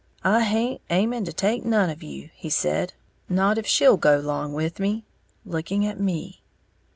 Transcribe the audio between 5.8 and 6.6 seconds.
at me.